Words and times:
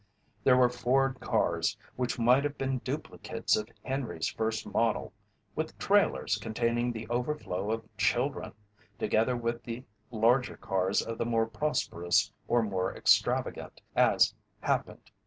There 0.43 0.57
were 0.57 0.67
Ford 0.67 1.19
cars 1.19 1.77
which 1.95 2.17
might 2.17 2.43
have 2.43 2.57
been 2.57 2.79
duplicates 2.79 3.55
of 3.55 3.69
Henry's 3.83 4.29
first 4.29 4.65
model 4.65 5.13
with 5.55 5.77
trailers 5.77 6.37
containing 6.37 6.91
the 6.91 7.07
overflow 7.07 7.69
of 7.69 7.87
children 7.97 8.53
together 8.97 9.37
with 9.37 9.61
the 9.61 9.83
larger 10.09 10.57
cars 10.57 11.03
of 11.03 11.19
the 11.19 11.25
more 11.27 11.45
prosperous 11.45 12.31
or 12.47 12.63
more 12.63 12.97
extravagant, 12.97 13.79
as 13.95 14.33
happened. 14.61 15.11